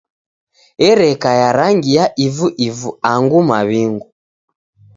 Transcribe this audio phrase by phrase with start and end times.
[0.89, 4.07] Ereka ya rangi ya ivu ivu angu maw'ingu.